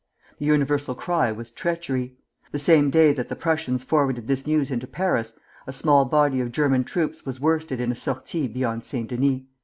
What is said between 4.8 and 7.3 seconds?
Paris, a small body of German troops